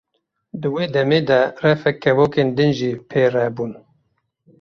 [0.61, 3.71] Di wê demê de refek kevokên din jî pê re bûn.